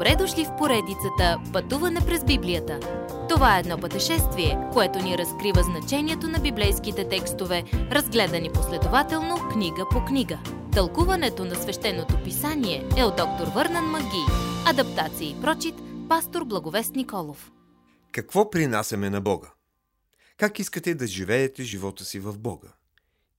Добре 0.00 0.16
дошли 0.16 0.44
в 0.44 0.56
поредицата 0.58 1.42
Пътуване 1.52 2.00
през 2.00 2.24
Библията. 2.24 2.80
Това 3.28 3.56
е 3.56 3.60
едно 3.60 3.78
пътешествие, 3.78 4.58
което 4.72 4.98
ни 4.98 5.18
разкрива 5.18 5.62
значението 5.62 6.28
на 6.28 6.38
библейските 6.38 7.08
текстове, 7.08 7.64
разгледани 7.72 8.52
последователно 8.52 9.36
книга 9.52 9.86
по 9.90 10.04
книга. 10.04 10.38
Тълкуването 10.72 11.44
на 11.44 11.54
свещеното 11.54 12.22
писание 12.24 12.88
е 12.96 13.04
от 13.04 13.16
доктор 13.16 13.46
Върнан 13.54 13.84
Маги. 13.84 14.24
Адаптация 14.66 15.30
и 15.30 15.40
прочит, 15.40 15.74
пастор 16.08 16.44
Благовест 16.44 16.94
Николов. 16.94 17.52
Какво 18.12 18.50
принасяме 18.50 19.10
на 19.10 19.20
Бога? 19.20 19.52
Как 20.36 20.58
искате 20.58 20.94
да 20.94 21.06
живеете 21.06 21.62
живота 21.62 22.04
си 22.04 22.20
в 22.20 22.38
Бога? 22.38 22.68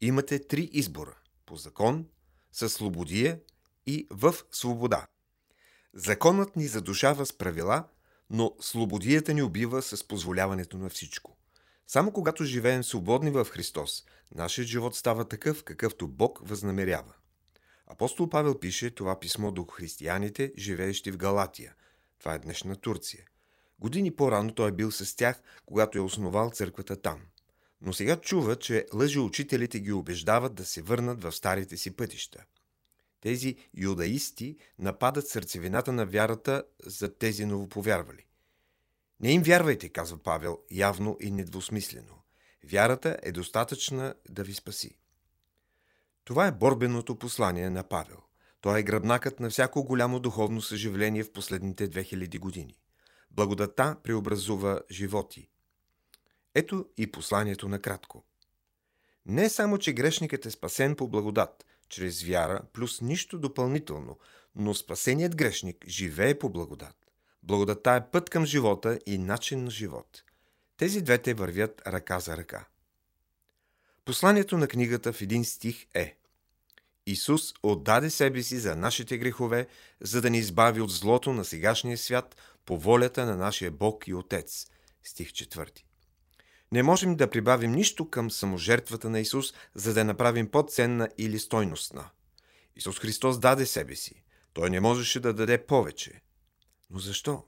Имате 0.02 0.48
три 0.48 0.70
избора– 0.74 1.18
по 1.46 1.56
закон, 1.56 2.06
със 2.52 2.74
слободия 2.74 3.40
и 3.86 4.08
в 4.12 4.36
свобода. 4.52 5.08
Законът 5.94 6.56
ни 6.56 6.68
задушава 6.68 7.26
с 7.26 7.34
правила, 7.34 7.84
но 8.30 8.56
слободията 8.60 9.34
ни 9.34 9.44
убива 9.44 9.82
с 9.82 10.08
позволяването 10.08 10.78
на 10.78 10.90
всичко. 10.90 11.38
Само 11.88 12.12
когато 12.12 12.44
живеем 12.44 12.84
свободни 12.84 13.32
в 13.32 13.46
Христос, 13.46 14.04
нашият 14.36 14.68
живот 14.68 14.96
става 14.96 15.28
такъв, 15.28 15.64
какъвто 15.64 16.08
Бог 16.08 16.40
възнамерява. 16.44 17.14
Апостол 17.88 18.30
Павел 18.30 18.60
пише 18.60 18.92
това 18.92 19.20
писмо 19.20 19.52
до 19.52 19.66
християните, 19.66 20.54
живеещи 20.58 21.12
в 21.12 21.18
Галатия. 21.18 21.74
Това 22.20 22.34
е 22.34 22.40
днешна 22.40 22.76
Турция. 22.76 23.26
Години 23.80 24.12
по-рано 24.12 24.54
той 24.54 24.70
е 24.70 24.72
бил 24.72 24.92
с 24.92 25.16
тях, 25.16 25.42
когато 25.66 25.98
е 25.98 26.02
основал 26.02 26.52
църквата 26.52 27.02
там. 27.02 27.20
Но 27.82 27.94
сега 27.94 28.16
чува, 28.16 28.56
че 28.56 28.86
лъжеучителите 28.94 29.80
ги 29.80 29.92
убеждават 29.92 30.56
да 30.56 30.66
се 30.66 30.82
върнат 30.82 31.24
в 31.24 31.32
старите 31.32 31.78
си 31.78 31.96
пътища. 31.96 32.44
Тези 33.22 33.56
юдаисти 33.74 34.58
нападат 34.80 35.28
сърцевината 35.28 35.92
на 35.92 36.06
вярата 36.06 36.64
за 36.86 37.18
тези 37.18 37.46
новоповярвали. 37.46 38.26
Не 39.20 39.32
им 39.32 39.44
вярвайте, 39.44 39.90
казва 39.90 40.18
Павел, 40.18 40.60
явно 40.72 41.18
и 41.22 41.32
недвусмислено. 41.32 42.24
Вярата 42.64 43.18
е 43.24 43.32
достатъчна 43.32 44.14
да 44.30 44.44
ви 44.44 44.54
спаси. 44.54 44.98
Това 46.24 46.48
е 46.48 46.52
борбеното 46.52 47.16
послание 47.16 47.70
на 47.70 47.84
Павел. 47.84 48.18
Той 48.62 48.80
е 48.80 48.84
гръбнакът 48.84 49.40
на 49.40 49.50
всяко 49.50 49.84
голямо 49.84 50.20
духовно 50.20 50.62
съживление 50.62 51.24
в 51.24 51.34
последните 51.34 51.90
2000 51.90 52.40
години. 52.40 52.76
Благодата 53.32 53.98
преобразува 54.04 54.82
животи. 54.92 55.50
Ето 56.56 56.86
и 56.98 57.12
посланието 57.12 57.70
на 57.70 57.80
кратко. 57.80 58.26
Не 59.26 59.50
само, 59.50 59.78
че 59.78 59.94
грешникът 59.94 60.46
е 60.46 60.52
спасен 60.52 60.96
по 60.96 61.08
благодат, 61.08 61.66
чрез 61.92 62.24
вяра, 62.24 62.62
плюс 62.74 63.02
нищо 63.02 63.40
допълнително, 63.40 64.18
но 64.56 64.74
спасеният 64.74 65.36
грешник 65.36 65.86
живее 65.88 66.40
по 66.40 66.50
благодат. 66.50 66.96
Благодата 67.44 67.92
е 67.92 68.12
път 68.12 68.30
към 68.30 68.46
живота 68.46 69.00
и 69.06 69.18
начин 69.18 69.64
на 69.64 69.72
живот. 69.72 70.24
Тези 70.78 71.02
двете 71.02 71.34
вървят 71.34 71.82
ръка 71.88 72.20
за 72.20 72.38
ръка. 72.38 72.68
Посланието 74.06 74.58
на 74.58 74.68
книгата 74.68 75.14
в 75.14 75.22
един 75.22 75.46
стих 75.46 75.86
е 75.94 76.18
Исус 77.06 77.54
отдаде 77.64 78.10
себе 78.10 78.44
си 78.44 78.58
за 78.58 78.76
нашите 78.76 79.18
грехове, 79.18 79.68
за 80.02 80.22
да 80.22 80.30
ни 80.30 80.38
избави 80.38 80.82
от 80.82 80.92
злото 80.92 81.34
на 81.34 81.46
сегашния 81.46 81.98
свят 81.98 82.36
по 82.66 82.78
волята 82.78 83.26
на 83.26 83.36
нашия 83.36 83.72
Бог 83.72 84.08
и 84.08 84.14
Отец. 84.14 84.68
Стих 85.04 85.30
4. 85.30 85.91
Не 86.72 86.84
можем 86.84 87.16
да 87.16 87.30
прибавим 87.30 87.72
нищо 87.72 88.10
към 88.10 88.32
саможертвата 88.32 89.10
на 89.10 89.20
Исус, 89.20 89.54
за 89.76 89.94
да 89.94 90.04
направим 90.04 90.52
по-ценна 90.52 91.10
или 91.18 91.40
стойностна. 91.40 92.10
Исус 92.76 93.00
Христос 93.00 93.40
даде 93.40 93.66
себе 93.66 93.96
си. 93.96 94.24
Той 94.54 94.70
не 94.70 94.80
можеше 94.80 95.20
да 95.20 95.34
даде 95.34 95.66
повече. 95.66 96.22
Но 96.90 97.00
защо? 97.00 97.44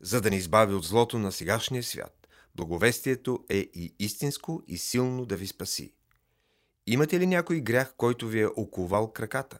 За 0.00 0.20
да 0.20 0.30
ни 0.30 0.36
избави 0.36 0.74
от 0.74 0.84
злото 0.84 1.18
на 1.18 1.32
сегашния 1.32 1.82
свят. 1.82 2.28
Благовестието 2.54 3.44
е 3.48 3.56
и 3.56 3.94
истинско 3.98 4.62
и 4.68 4.78
силно 4.78 5.26
да 5.26 5.36
ви 5.36 5.46
спаси. 5.46 5.92
Имате 6.86 7.20
ли 7.20 7.26
някой 7.26 7.60
грях, 7.60 7.94
който 7.96 8.28
ви 8.28 8.40
е 8.40 8.46
оковал 8.46 9.12
краката? 9.12 9.58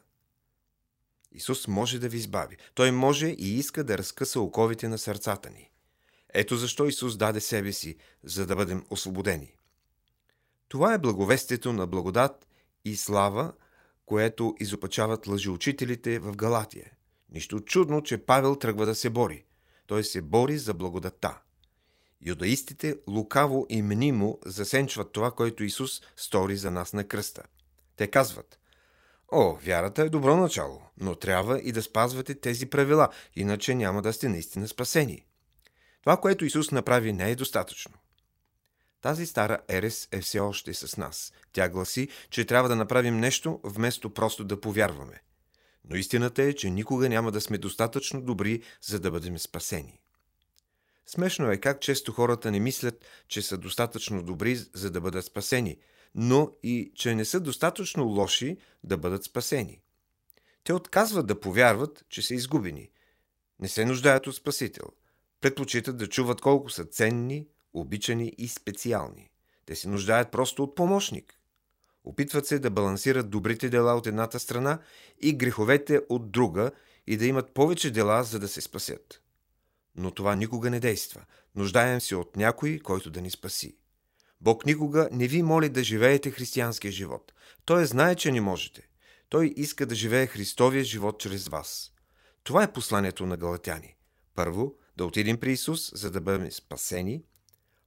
Исус 1.31 1.67
може 1.67 1.99
да 1.99 2.09
ви 2.09 2.17
избави. 2.17 2.57
Той 2.75 2.91
може 2.91 3.27
и 3.27 3.57
иска 3.57 3.83
да 3.83 3.97
разкъса 3.97 4.39
оковите 4.39 4.87
на 4.87 4.97
сърцата 4.97 5.49
ни. 5.49 5.69
Ето 6.33 6.55
защо 6.55 6.85
Исус 6.85 7.17
даде 7.17 7.39
себе 7.39 7.71
си, 7.71 7.95
за 8.23 8.45
да 8.45 8.55
бъдем 8.55 8.85
освободени. 8.89 9.55
Това 10.67 10.93
е 10.93 10.99
благовестието 10.99 11.73
на 11.73 11.87
благодат 11.87 12.47
и 12.85 12.95
слава, 12.95 13.53
което 14.05 14.55
изопачават 14.59 15.27
лъжеучителите 15.27 16.19
в 16.19 16.35
Галатия. 16.35 16.91
Нищо 17.29 17.59
чудно, 17.59 18.01
че 18.01 18.25
Павел 18.25 18.55
тръгва 18.55 18.85
да 18.85 18.95
се 18.95 19.09
бори. 19.09 19.45
Той 19.87 20.03
се 20.03 20.21
бори 20.21 20.57
за 20.57 20.73
благодата. 20.73 21.39
Юдаистите 22.25 22.95
лукаво 23.07 23.65
и 23.69 23.81
мнимо 23.81 24.39
засенчват 24.45 25.11
това, 25.11 25.31
което 25.31 25.63
Исус 25.63 26.01
стори 26.15 26.57
за 26.57 26.71
нас 26.71 26.93
на 26.93 27.03
кръста. 27.03 27.43
Те 27.95 28.07
казват 28.07 28.59
О, 29.31 29.57
вярата 29.63 30.01
е 30.01 30.09
добро 30.09 30.37
начало, 30.37 30.81
но 30.97 31.15
трябва 31.15 31.59
и 31.59 31.71
да 31.71 31.81
спазвате 31.81 32.35
тези 32.35 32.65
правила, 32.65 33.09
иначе 33.35 33.75
няма 33.75 34.01
да 34.01 34.13
сте 34.13 34.29
наистина 34.29 34.67
спасени. 34.67 35.25
Това, 36.03 36.17
което 36.17 36.45
Исус 36.45 36.71
направи, 36.71 37.13
не 37.13 37.31
е 37.31 37.35
достатъчно. 37.35 37.93
Тази 39.01 39.25
стара 39.25 39.59
ерес 39.69 40.07
е 40.11 40.21
все 40.21 40.39
още 40.39 40.73
с 40.73 40.97
нас. 40.97 41.33
Тя 41.53 41.69
гласи, 41.69 42.07
че 42.29 42.45
трябва 42.45 42.69
да 42.69 42.75
направим 42.75 43.19
нещо, 43.19 43.59
вместо 43.63 44.09
просто 44.09 44.43
да 44.43 44.61
повярваме. 44.61 45.21
Но 45.89 45.95
истината 45.95 46.43
е, 46.43 46.53
че 46.53 46.69
никога 46.69 47.09
няма 47.09 47.31
да 47.31 47.41
сме 47.41 47.57
достатъчно 47.57 48.21
добри, 48.21 48.61
за 48.81 48.99
да 48.99 49.11
бъдем 49.11 49.39
спасени. 49.39 49.99
Смешно 51.05 51.51
е 51.51 51.57
как 51.57 51.81
често 51.81 52.11
хората 52.11 52.51
не 52.51 52.59
мислят, 52.59 53.05
че 53.27 53.41
са 53.41 53.57
достатъчно 53.57 54.23
добри, 54.23 54.59
за 54.73 54.91
да 54.91 55.01
бъдат 55.01 55.25
спасени, 55.25 55.77
но 56.15 56.51
и 56.63 56.91
че 56.95 57.15
не 57.15 57.25
са 57.25 57.39
достатъчно 57.39 58.05
лоши 58.05 58.57
да 58.83 58.97
бъдат 58.97 59.23
спасени. 59.23 59.81
Те 60.63 60.73
отказват 60.73 61.27
да 61.27 61.39
повярват, 61.39 62.05
че 62.09 62.21
са 62.21 62.33
изгубени. 62.33 62.89
Не 63.59 63.67
се 63.67 63.85
нуждаят 63.85 64.27
от 64.27 64.35
Спасител– 64.35 64.87
предпочитат 65.43 65.97
да 65.97 66.07
чуват 66.07 66.41
колко 66.41 66.69
са 66.69 66.85
ценни, 66.85 67.47
обичани 67.73 68.33
и 68.37 68.47
специални. 68.47 69.29
Те 69.65 69.75
се 69.75 69.89
нуждаят 69.89 70.31
просто 70.31 70.63
от 70.63 70.75
помощник. 70.75 71.33
Опитват 72.03 72.47
се 72.47 72.59
да 72.59 72.69
балансират 72.69 73.29
добрите 73.29 73.69
дела 73.69 73.95
от 73.95 74.07
едната 74.07 74.39
страна 74.39 74.79
и 75.21 75.33
греховете 75.33 76.01
от 76.09 76.31
друга 76.31 76.71
и 77.07 77.17
да 77.17 77.25
имат 77.25 77.53
повече 77.53 77.91
дела, 77.91 78.23
за 78.23 78.39
да 78.39 78.47
се 78.47 78.61
спасят. 78.61 79.21
Но 79.95 80.11
това 80.11 80.35
никога 80.35 80.69
не 80.69 80.79
действа. 80.79 81.21
Нуждаем 81.55 82.01
се 82.01 82.15
от 82.15 82.35
някой, 82.35 82.79
който 82.79 83.09
да 83.11 83.21
ни 83.21 83.31
спаси. 83.31 83.77
Бог 84.41 84.65
никога 84.65 85.09
не 85.11 85.27
ви 85.27 85.43
моли 85.43 85.69
да 85.69 85.83
живеете 85.83 86.31
християнския 86.31 86.91
живот. 86.91 87.33
Той 87.65 87.85
знае, 87.85 88.15
че 88.15 88.31
не 88.31 88.41
можете. 88.41 88.89
Той 89.29 89.53
иска 89.55 89.85
да 89.85 89.95
живее 89.95 90.27
Христовия 90.27 90.83
живот 90.83 91.19
чрез 91.19 91.47
вас. 91.47 91.91
Това 92.43 92.63
е 92.63 92.73
посланието 92.73 93.25
на 93.25 93.37
галатяни. 93.37 93.95
Първо, 94.35 94.75
да 94.97 95.05
отидем 95.05 95.39
при 95.39 95.51
Исус, 95.51 95.91
за 95.95 96.11
да 96.11 96.21
бъдем 96.21 96.51
спасени. 96.51 97.23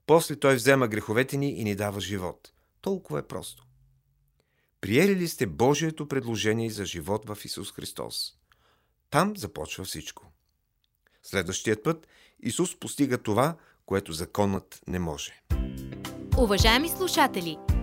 После 0.05 0.35
Той 0.35 0.55
взема 0.55 0.87
греховете 0.87 1.37
ни 1.37 1.49
и 1.49 1.63
ни 1.63 1.75
дава 1.75 2.01
живот. 2.01 2.51
Толкова 2.81 3.19
е 3.19 3.27
просто. 3.27 3.67
Приели 4.81 5.15
ли 5.15 5.27
сте 5.27 5.47
Божието 5.47 6.07
предложение 6.07 6.69
за 6.69 6.85
живот 6.85 7.25
в 7.27 7.45
Исус 7.45 7.71
Христос? 7.71 8.33
Там 9.09 9.37
започва 9.37 9.83
всичко. 9.83 10.31
Следващият 11.23 11.83
път 11.83 12.07
Исус 12.39 12.79
постига 12.79 13.17
това, 13.17 13.57
което 13.85 14.13
законът 14.13 14.81
не 14.87 14.99
може. 14.99 15.41
Уважаеми 16.37 16.89
слушатели! 16.89 17.57